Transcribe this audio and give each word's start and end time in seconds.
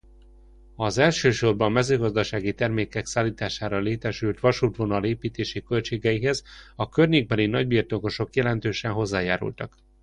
Az 0.75 0.97
elsősorban 0.97 1.71
mezőgazdasági 1.71 2.53
termékek 2.53 3.05
szállítására 3.05 3.79
létesült 3.79 4.39
vasútvonal 4.39 5.05
építési 5.05 5.63
költségeihez 5.63 6.43
a 6.75 6.89
környékbeli 6.89 7.45
nagybirtokosok 7.45 8.35
jelentősen 8.35 8.91
hozzájárultak. 8.91 9.77